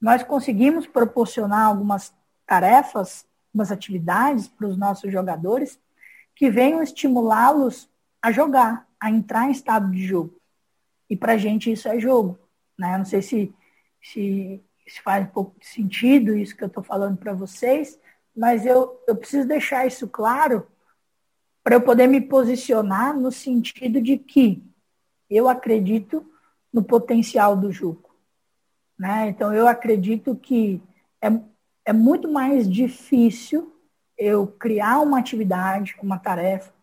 [0.00, 2.12] nós conseguimos proporcionar algumas
[2.46, 3.26] tarefas,
[3.56, 5.80] algumas atividades para os nossos jogadores
[6.34, 7.88] que venham estimulá-los
[8.20, 10.38] a jogar, a entrar em estado de jogo.
[11.08, 12.38] E para a gente isso é jogo.
[12.78, 12.98] Né?
[12.98, 13.54] Não sei se,
[14.02, 17.98] se se faz um pouco de sentido isso que eu estou falando para vocês,
[18.36, 20.66] mas eu, eu preciso deixar isso claro
[21.64, 24.62] para eu poder me posicionar no sentido de que
[25.28, 26.24] eu acredito
[26.72, 28.14] no potencial do jogo.
[28.96, 29.30] Né?
[29.30, 30.80] Então, eu acredito que
[31.20, 31.28] é,
[31.86, 33.72] é muito mais difícil
[34.18, 36.74] eu criar uma atividade, uma tarefa,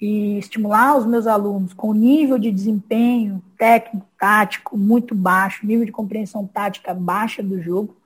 [0.00, 5.92] e estimular os meus alunos com nível de desempenho técnico, tático muito baixo, nível de
[5.92, 7.96] compreensão tática baixa do jogo,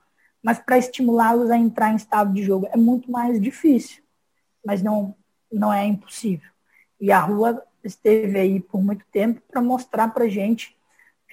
[0.43, 4.03] mas para estimulá-los a entrar em estado de jogo é muito mais difícil,
[4.65, 5.15] mas não,
[5.51, 6.51] não é impossível.
[7.01, 10.76] E a rua esteve aí por muito tempo para mostrar para a gente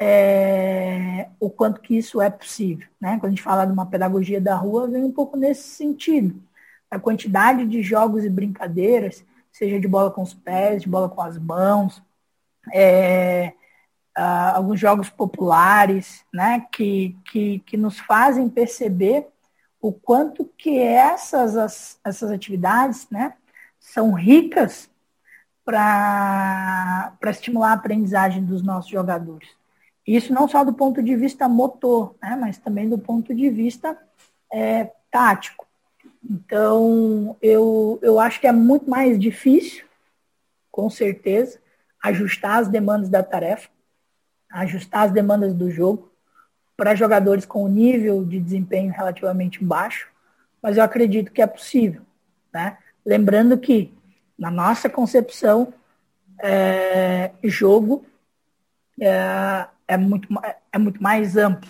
[0.05, 2.85] é, o quanto que isso é possível.
[2.99, 3.17] Né?
[3.19, 6.43] Quando a gente fala de uma pedagogia da rua, vem um pouco nesse sentido.
[6.91, 11.21] A quantidade de jogos e brincadeiras, seja de bola com os pés, de bola com
[11.21, 12.03] as mãos,
[12.73, 13.53] é,
[14.17, 19.27] uh, alguns jogos populares, né, que, que, que nos fazem perceber
[19.81, 23.33] o quanto que essas, as, essas atividades né,
[23.79, 24.89] são ricas
[25.63, 29.62] para estimular a aprendizagem dos nossos jogadores.
[30.05, 33.97] Isso não só do ponto de vista motor, né, mas também do ponto de vista
[34.51, 35.65] é, tático.
[36.23, 39.85] Então, eu, eu acho que é muito mais difícil,
[40.71, 41.59] com certeza,
[42.01, 43.69] ajustar as demandas da tarefa,
[44.49, 46.11] ajustar as demandas do jogo
[46.75, 50.09] para jogadores com nível de desempenho relativamente baixo,
[50.61, 52.01] mas eu acredito que é possível.
[52.53, 52.77] Né?
[53.05, 53.93] Lembrando que,
[54.37, 55.73] na nossa concepção,
[56.39, 58.05] é, jogo
[58.99, 60.27] é, é, muito,
[60.71, 61.69] é muito mais amplo.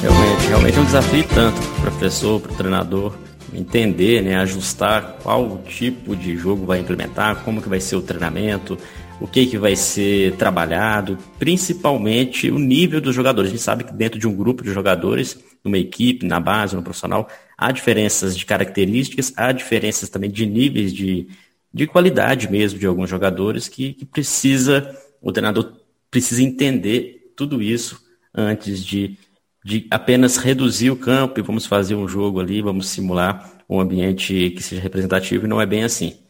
[0.00, 3.16] Realmente, realmente é um desafio tanto para o professor, para o treinador,
[3.52, 8.78] entender, né, ajustar qual tipo de jogo vai implementar, como que vai ser o treinamento,
[9.20, 13.50] o que que vai ser trabalhado, principalmente o nível dos jogadores.
[13.50, 16.82] A gente sabe que dentro de um grupo de jogadores, numa equipe, na base, no
[16.82, 21.28] profissional, há diferenças de características, há diferenças também de níveis de,
[21.76, 25.74] de qualidade mesmo de alguns jogadores que, que precisa, o treinador
[26.10, 28.02] precisa entender tudo isso
[28.34, 29.18] antes de
[29.66, 34.50] de apenas reduzir o campo e vamos fazer um jogo ali, vamos simular um ambiente
[34.50, 36.20] que seja representativo e não é bem assim.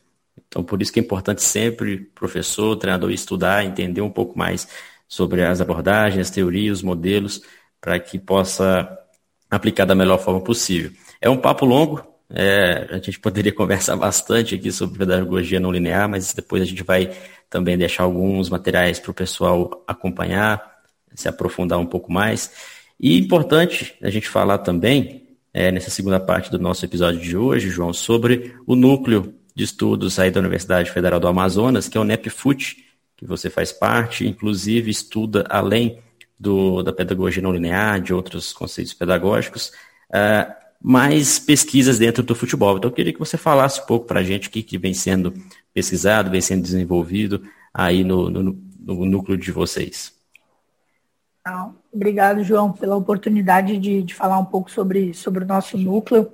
[0.48, 4.66] Então, por isso que é importante sempre professor, treinador estudar, entender um pouco mais
[5.06, 7.42] sobre as abordagens, as teorias, os modelos,
[7.78, 8.88] para que possa
[9.50, 10.90] aplicar da melhor forma possível.
[11.20, 16.08] É um papo longo, é, a gente poderia conversar bastante aqui sobre pedagogia não linear,
[16.08, 17.10] mas depois a gente vai
[17.48, 20.76] também deixar alguns materiais para o pessoal acompanhar,
[21.14, 22.50] se aprofundar um pouco mais.
[22.98, 27.70] E importante a gente falar também, é, nessa segunda parte do nosso episódio de hoje,
[27.70, 32.04] João, sobre o núcleo de estudos aí da Universidade Federal do Amazonas, que é o
[32.04, 32.84] NEPFUT,
[33.16, 35.98] que você faz parte, inclusive estuda além
[36.38, 39.72] do, da pedagogia não linear, de outros conceitos pedagógicos,
[40.10, 42.76] uh, mais pesquisas dentro do futebol.
[42.76, 44.94] Então, eu queria que você falasse um pouco para a gente o que, que vem
[44.94, 45.34] sendo
[45.72, 48.42] pesquisado, vem sendo desenvolvido aí no, no,
[48.78, 50.16] no núcleo de vocês.
[51.96, 56.30] Obrigado, João, pela oportunidade de, de falar um pouco sobre, sobre o nosso núcleo.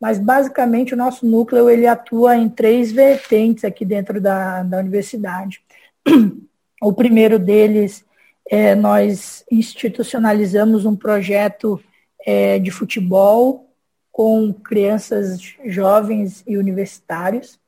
[0.00, 5.60] Mas, basicamente, o nosso núcleo ele atua em três vertentes aqui dentro da, da universidade.
[6.82, 8.04] O primeiro deles
[8.46, 11.80] é nós institucionalizamos um projeto
[12.26, 13.70] é, de futebol
[14.14, 17.60] com crianças jovens e universitários.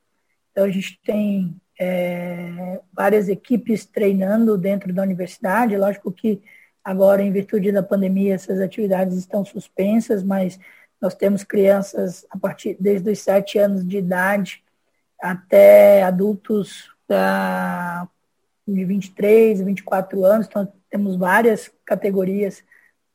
[0.53, 5.77] Então, a gente tem é, várias equipes treinando dentro da universidade.
[5.77, 6.41] Lógico que
[6.87, 10.57] Agora, em virtude da pandemia, essas atividades estão suspensas, mas
[11.01, 14.63] nós temos crianças a partir desde os sete anos de idade
[15.21, 18.09] até adultos da,
[18.65, 20.47] de 23, 24 anos.
[20.47, 22.63] Então, temos várias categorias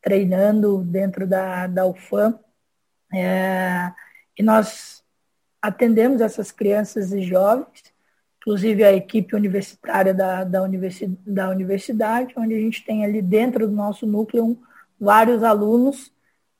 [0.02, 2.38] treinando dentro da, da UFAM.
[3.14, 3.92] É,
[4.38, 5.04] e nós
[5.62, 7.92] atendemos essas crianças e jovens
[8.42, 13.68] inclusive a equipe universitária da, da, universi da universidade, onde a gente tem ali dentro
[13.68, 14.58] do nosso núcleo
[15.00, 16.12] vários alunos.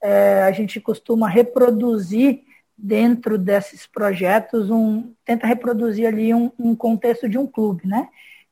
[0.02, 2.44] É, a gente costuma reproduzir
[2.78, 8.10] dentro desses projetos, um, tenta reproduzir ali um, um contexto de um clube, né?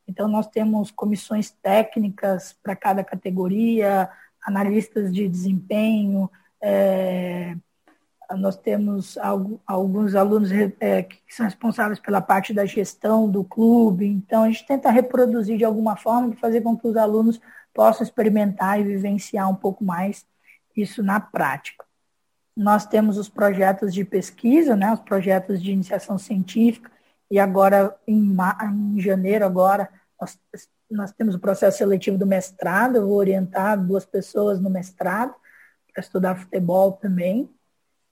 [0.08, 4.10] Então, nós temos comissões técnicas para cada categoria,
[4.44, 6.30] analistas de desempenho,
[6.62, 7.56] é,
[8.38, 9.18] nós temos
[9.66, 14.66] alguns alunos é, que são responsáveis pela parte da gestão do clube, então a gente
[14.66, 17.42] tenta reproduzir de alguma forma, fazer com que os alunos
[17.74, 20.26] possam experimentar e vivenciar um pouco mais
[20.76, 21.84] isso na prática.
[22.56, 26.92] Nós temos os projetos de pesquisa, né, os projetos de iniciação científica,
[27.32, 28.36] e agora, em,
[28.96, 30.40] em janeiro, agora, nós,
[30.90, 35.34] nós temos o processo seletivo do mestrado, eu vou orientar duas pessoas no mestrado,
[35.94, 37.50] para estudar futebol também.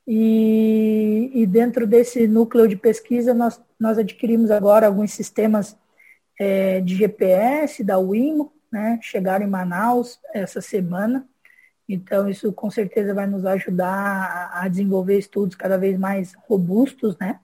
[0.08, 5.78] E, e, dentro desse núcleo de pesquisa, nós, nós adquirimos agora alguns sistemas
[6.40, 8.98] é, de GPS da Wimo, né?
[9.02, 11.28] chegaram em Manaus essa semana.
[11.90, 17.40] Então, isso com certeza vai nos ajudar a desenvolver estudos cada vez mais robustos, né?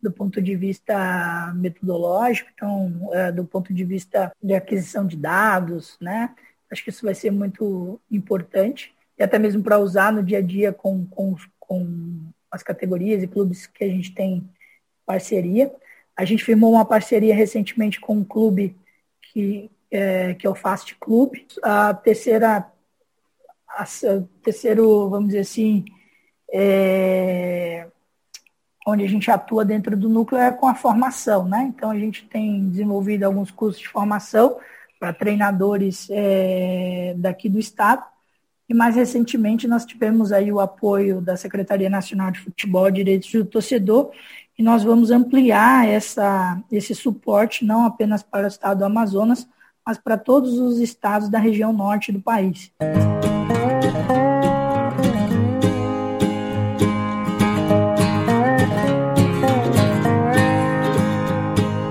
[0.00, 5.96] Do ponto de vista metodológico, então, é, do ponto de vista de aquisição de dados,
[6.00, 6.34] né?
[6.70, 10.42] Acho que isso vai ser muito importante, e até mesmo para usar no dia a
[10.42, 11.36] dia com, com,
[11.70, 14.50] com as categorias e clubes que a gente tem
[15.06, 15.72] parceria.
[16.16, 18.76] A gente firmou uma parceria recentemente com um clube
[19.22, 21.34] que, é, que é o Fast Club.
[21.62, 22.66] A terceira,
[23.68, 23.84] a,
[24.42, 25.84] terceiro, vamos dizer assim,
[26.52, 27.86] é,
[28.84, 31.72] onde a gente atua dentro do núcleo é com a formação, né?
[31.72, 34.58] Então a gente tem desenvolvido alguns cursos de formação
[34.98, 38.04] para treinadores é, daqui do estado.
[38.70, 43.32] E mais recentemente nós tivemos aí o apoio da Secretaria Nacional de Futebol e Direitos
[43.32, 44.12] do Torcedor
[44.56, 49.44] e nós vamos ampliar essa, esse suporte não apenas para o estado do Amazonas,
[49.84, 52.70] mas para todos os estados da região norte do país.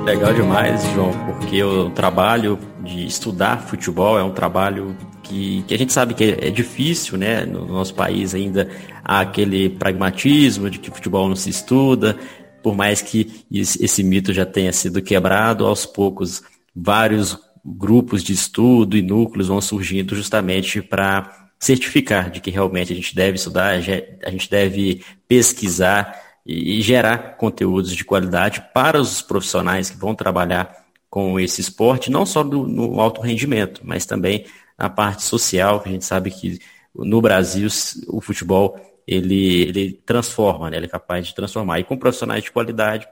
[0.06, 4.96] Legal demais, João, porque o trabalho de estudar futebol é um trabalho
[5.30, 7.46] que, que a gente sabe que é, difícil, né?
[7.46, 8.68] No nosso país ainda
[9.04, 12.18] há aquele pragmatismo de que futebol não se estuda,
[12.64, 16.42] por mais que esse mito já tenha sido quebrado, aos poucos
[16.76, 22.96] vários grupos de estudo e núcleos vão surgindo justamente para certificar de que realmente a
[22.96, 29.90] gente deve estudar, a gente deve pesquisar e gerar conteúdos de qualidade para os profissionais
[29.90, 30.74] que vão trabalhar
[31.10, 34.46] com esse esporte, não só no alto rendimento, mas também
[34.80, 36.60] na parte social, que a gente sabe que
[36.96, 37.68] no Brasil
[38.08, 40.78] o futebol ele, ele transforma, né?
[40.78, 41.80] ele é capaz de transformar.
[41.80, 43.08] E com profissionais de qualidade,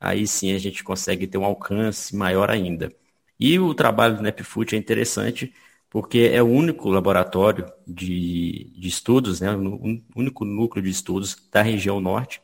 [0.00, 2.92] aí sim a gente consegue ter um alcance maior ainda.
[3.38, 5.52] E o trabalho do NEPFUT é interessante
[5.90, 9.54] porque é o único laboratório de, de estudos, né?
[9.54, 12.40] o único núcleo de estudos da região norte,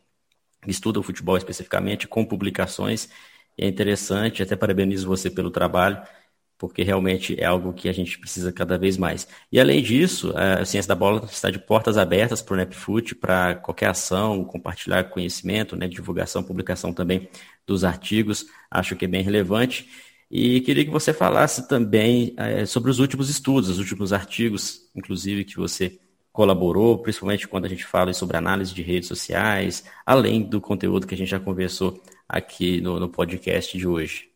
[0.62, 3.08] que estuda o futebol especificamente, com publicações.
[3.56, 6.02] É interessante, até parabenizo você pelo trabalho
[6.58, 9.28] porque realmente é algo que a gente precisa cada vez mais.
[9.50, 13.54] E além disso, a Ciência da Bola está de portas abertas para o NEPFUT, para
[13.54, 17.28] qualquer ação, compartilhar conhecimento, né, divulgação, publicação também
[17.64, 19.88] dos artigos, acho que é bem relevante.
[20.30, 25.44] E queria que você falasse também é, sobre os últimos estudos, os últimos artigos, inclusive,
[25.44, 25.98] que você
[26.32, 31.14] colaborou, principalmente quando a gente fala sobre análise de redes sociais, além do conteúdo que
[31.14, 34.28] a gente já conversou aqui no, no podcast de hoje.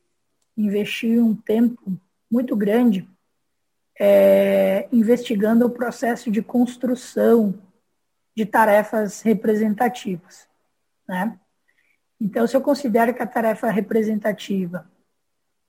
[0.57, 2.01] Investi um tempo
[2.33, 3.07] muito grande
[4.01, 7.55] é, investigando o processo de construção
[8.35, 10.49] de tarefas representativas.
[11.07, 11.39] Né?
[12.19, 14.91] Então, se eu considero que a tarefa representativa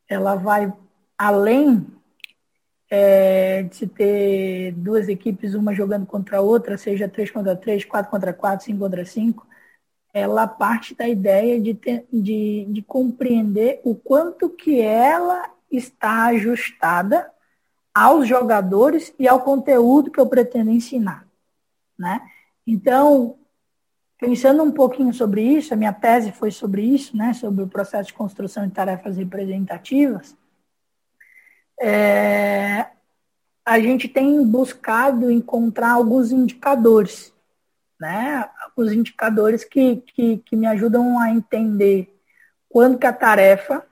[0.07, 0.71] ela vai
[1.17, 1.85] além
[2.89, 7.83] é, de se ter duas equipes, uma jogando contra a outra, seja 3 contra 3,
[7.83, 9.47] 4 contra 4, 5 contra 5,
[10.13, 17.29] ela parte da ideia de, ter, de, de compreender o quanto que ela está ajustada
[17.93, 21.27] aos jogadores e ao conteúdo que eu pretendo ensinar,
[21.97, 22.21] né?
[22.65, 23.37] Então,
[24.17, 27.33] pensando um pouquinho sobre isso, a minha tese foi sobre isso, né?
[27.33, 30.35] Sobre o processo de construção de tarefas representativas.
[31.79, 32.87] É,
[33.65, 37.33] a gente tem buscado encontrar alguns indicadores,
[37.99, 38.49] né?
[38.75, 42.09] Os indicadores que, que, que me ajudam a entender
[42.69, 43.85] quando que a tarefa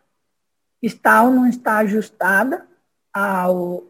[0.82, 2.66] está ou não está ajustada
[3.14, 3.84] ao,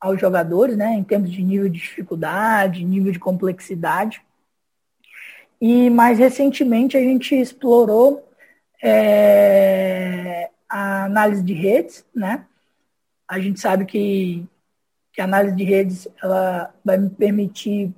[0.00, 4.22] aos jogadores, né, em termos de nível de dificuldade, nível de complexidade.
[5.60, 8.28] E mais recentemente a gente explorou
[8.82, 12.46] é, a análise de redes, né?
[13.26, 14.46] A gente sabe que,
[15.12, 17.92] que a análise de redes ela vai me permitir,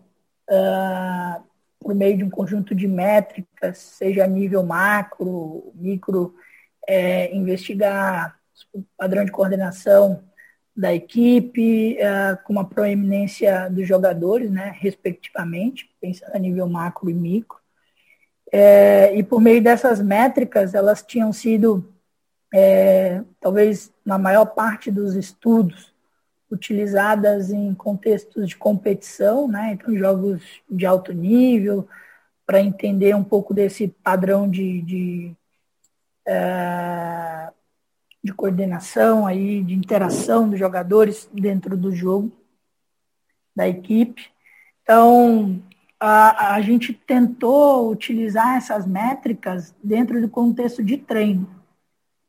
[0.49, 1.43] uh,
[1.79, 6.35] por meio de um conjunto de métricas, seja a nível macro, micro,
[6.87, 8.39] é, investigar
[8.73, 10.23] o padrão de coordenação
[10.77, 17.15] da equipe, é, com uma proeminência dos jogadores, né, respectivamente, pensando a nível macro e
[17.15, 17.59] micro.
[18.53, 21.93] É, e por meio dessas métricas, elas tinham sido,
[22.53, 25.91] é, talvez na maior parte dos estudos,
[26.51, 31.87] utilizadas em contextos de competição, né, então jogos de alto nível,
[32.45, 35.37] para entender um pouco desse padrão de, de
[36.31, 37.53] é,
[38.23, 42.31] de coordenação, aí, de interação dos jogadores dentro do jogo,
[43.57, 44.31] da equipe.
[44.83, 45.11] Então,
[45.51, 45.63] Então,
[45.99, 51.49] a, a gente tentou utilizar essas métricas dentro do contexto de treino,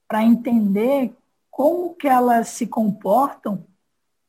[0.08, 1.14] para entender
[1.50, 3.66] como que elas se comportam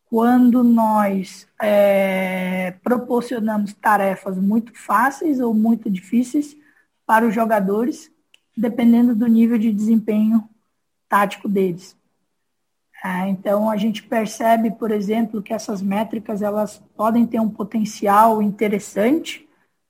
[0.04, 6.56] quando nós é, proporcionamos tarefas muito fáceis ou muito difíceis
[7.06, 8.12] para os jogadores,
[8.56, 10.48] dependendo do nível de desempenho
[11.08, 11.96] tático deles.
[13.04, 18.40] É, então a gente percebe, por exemplo, que essas métricas elas podem ter um potencial
[18.40, 19.48] interessante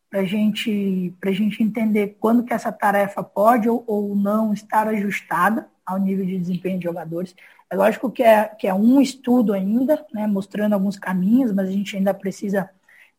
[0.09, 5.69] para gente, a gente entender quando que essa tarefa pode ou, ou não estar ajustada
[5.85, 7.35] ao nível de desempenho de jogadores.
[7.69, 11.73] É lógico que é, que é um estudo ainda, né, mostrando alguns caminhos, mas a
[11.73, 12.71] gente ainda precisa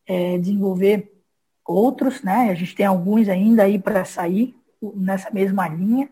[0.06, 1.12] é, desenvolver
[1.64, 2.50] outros, né?
[2.50, 4.54] A gente tem alguns ainda aí para sair
[4.96, 6.08] nessa mesma linha.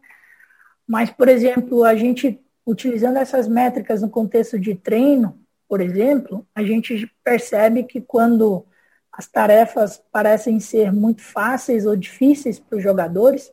[0.87, 6.63] Mas, por exemplo, a gente utilizando essas métricas no contexto de treino, por exemplo, a
[6.63, 8.65] gente percebe que quando
[9.13, 13.53] as tarefas parecem ser muito fáceis ou difíceis para os jogadores,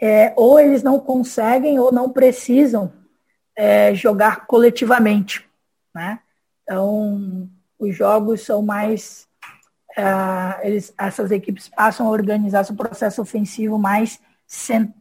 [0.00, 2.92] é, ou eles não conseguem ou não precisam
[3.56, 5.48] é, jogar coletivamente.
[5.94, 6.20] Né?
[6.62, 9.27] Então, os jogos são mais.
[9.98, 14.20] É, eles, essas equipes passam a organizar seu processo ofensivo mais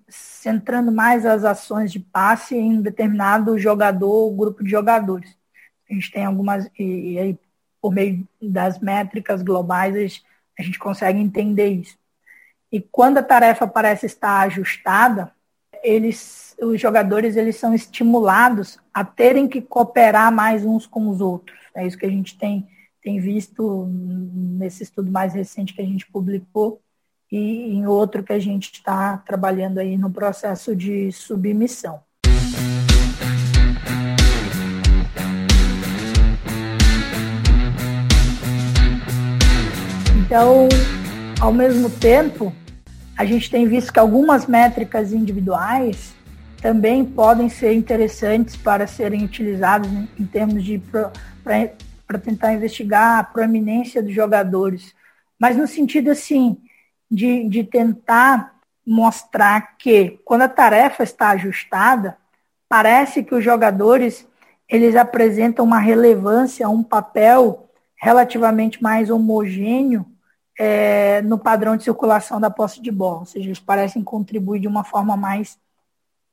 [0.09, 5.37] centrando mais as ações de passe em determinado jogador ou grupo de jogadores.
[5.89, 7.39] A gente tem algumas, e, e aí,
[7.79, 10.21] por meio das métricas globais,
[10.59, 11.97] a gente consegue entender isso.
[12.71, 15.31] E quando a tarefa parece estar ajustada,
[15.81, 21.57] eles, os jogadores eles são estimulados a terem que cooperar mais uns com os outros.
[21.73, 22.67] É isso que a gente tem,
[23.07, 26.81] tem visto nesse estudo mais recente que a gente publicou
[27.31, 32.01] e em outro que a gente está trabalhando aí no processo de submissão.
[40.25, 40.67] Então,
[41.39, 42.53] ao mesmo tempo,
[43.17, 46.13] a gente tem visto que algumas métricas individuais
[46.61, 49.89] também podem ser interessantes para serem utilizadas
[50.19, 50.81] em, termos de
[52.07, 54.95] para tentar investigar a proeminência dos jogadores,
[55.37, 56.57] mas no sentido assim
[57.11, 58.55] de, de tentar
[58.85, 62.17] mostrar que quando a tarefa está ajustada,
[62.69, 64.25] parece que os jogadores
[64.69, 70.05] eles apresentam uma relevância, um papel relativamente mais homogêneo
[70.57, 74.67] é, no padrão de circulação da posse de bola, ou seja, eles parecem contribuir de
[74.67, 75.57] uma forma mais,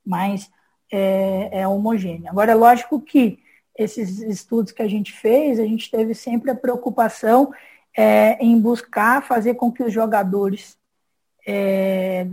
[0.05, 0.51] mais
[0.91, 2.31] é, é, homogênea.
[2.31, 3.39] Agora, é lógico que
[3.77, 7.53] esses estudos que a gente fez, a gente teve sempre a preocupação
[7.97, 10.77] é, em buscar fazer com que os jogadores
[11.47, 12.27] é,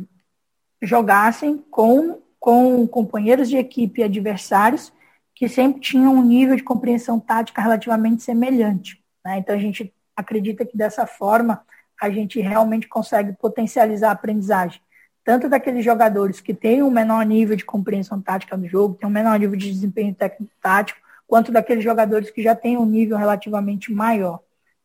[0.81, 4.91] jogassem com, com companheiros de equipe e adversários
[5.35, 9.03] que sempre tinham um nível de compreensão tática relativamente semelhante.
[9.25, 9.39] Né?
[9.39, 11.65] Então, a gente acredita que dessa forma
[11.99, 14.81] a gente realmente consegue potencializar a aprendizagem,
[15.23, 19.11] tanto daqueles jogadores que têm um menor nível de compreensão tática do jogo, têm um
[19.11, 20.99] menor nível de desempenho técnico tático,
[21.31, 24.41] quanto daqueles jogadores que já têm um nível relativamente maior.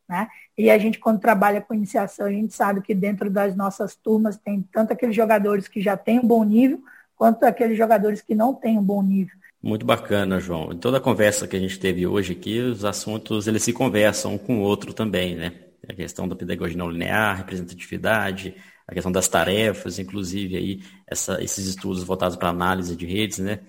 [0.07, 0.29] Né?
[0.57, 4.37] E a gente, quando trabalha com iniciação, a gente sabe que dentro das nossas turmas
[4.37, 6.81] tem tanto aqueles jogadores que já têm um bom nível,
[7.17, 9.35] quanto aqueles jogadores que não têm um bom nível.
[9.61, 10.71] Muito bacana, João.
[10.71, 14.35] Em toda a conversa que a gente teve hoje aqui, os assuntos eles se conversam
[14.35, 15.51] um com o outro também, né?
[15.85, 18.55] a questão da pedagogia não linear, representatividade,
[18.87, 23.59] a questão das tarefas, inclusive aí essa, esses estudos voltados para análise de redes, né?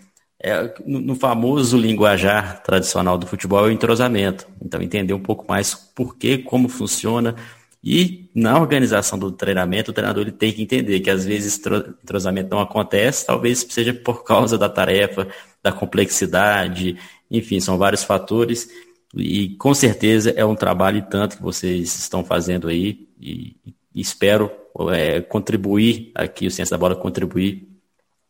[0.41, 4.47] É, no, no, famoso linguajar tradicional do futebol é o entrosamento.
[4.63, 7.35] Então, entender um pouco mais por que, como funciona.
[7.83, 11.61] E na organização do treinamento, o treinador ele tem que entender que às vezes
[12.03, 15.29] entrosamento não acontece, talvez seja por causa da tarefa,
[15.63, 16.97] da complexidade,
[17.31, 18.69] enfim, são vários fatores
[19.15, 23.57] e com certeza é um trabalho tanto que vocês estão fazendo aí e,
[23.95, 24.51] e espero
[24.93, 27.68] é, contribuir aqui, o Ciência da Bola contribuir.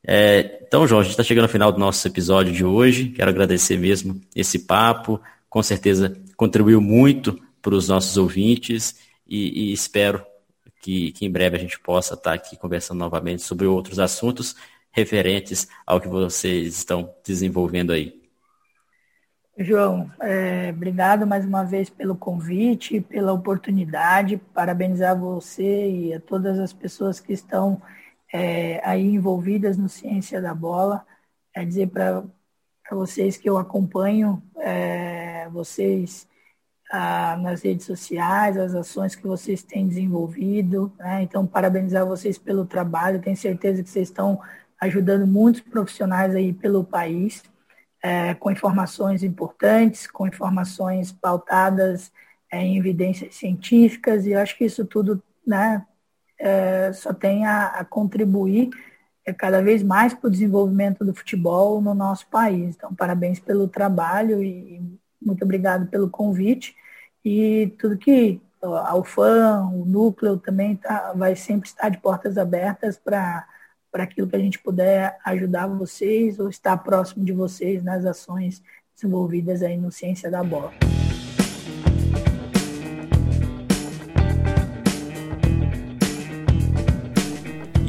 [0.07, 3.11] É, então, gente está chegando ao final do nosso episódio de hoje.
[3.11, 5.21] Quero agradecer mesmo esse papo.
[5.49, 8.97] Com certeza contribuiu muito para os nossos ouvintes
[9.27, 10.25] e, e espero
[10.81, 14.55] que, que, em breve a gente possa estar tá aqui conversando novamente sobre outros assuntos
[14.91, 18.19] referentes ao que vocês estão desenvolvendo aí.
[19.61, 26.61] João, é, obrigado mais uma vez pelo convite, pela oportunidade, parabenizar você e a todas
[26.61, 27.83] as pessoas que estão
[28.33, 31.07] é, aí envolvidas no Ciência da Bola.
[31.55, 32.25] É dizer para
[32.91, 36.27] vocês que eu acompanho é, vocês
[37.41, 40.91] nas redes sociais, as ações que vocês têm desenvolvido.
[40.99, 41.23] Né?
[41.23, 43.21] Então, parabenizar vocês pelo trabalho.
[43.21, 44.41] Tenho certeza que vocês estão
[44.81, 47.43] ajudando muitos profissionais aí pelo país
[48.03, 52.13] é, com informações importantes, com informações pautadas
[52.51, 55.85] é, em evidências científicas, e eu acho que isso tudo né,
[56.39, 58.71] é, só tem a, a contribuir
[59.25, 62.75] é, cada vez mais para o desenvolvimento do futebol no nosso país.
[62.77, 64.83] Então, parabéns pelo trabalho e
[65.21, 66.75] muito obrigado pelo convite.
[67.25, 72.97] E tudo que a UFAM, o núcleo também tá, vai sempre estar de portas abertas
[72.97, 73.47] para
[73.95, 78.63] aquilo que a gente puder ajudar vocês ou estar próximo de vocês nas ações
[78.95, 80.73] desenvolvidas aí no Ciência da Bola.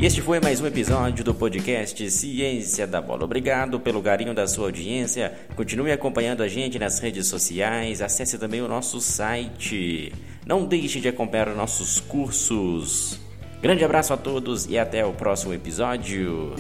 [0.02, 3.26] E este foi mais um episódio do podcast Ciência da Bola.
[3.26, 5.34] Obrigado pelo carinho da sua audiência.
[5.58, 8.02] Continue acompanhando a gente nas redes sociais.
[8.02, 10.14] Acesse também o nosso site.
[10.46, 13.20] Não deixe de acompanhar os nossos cursos.
[13.62, 16.54] Grande abraço a todos e até o próximo episódio.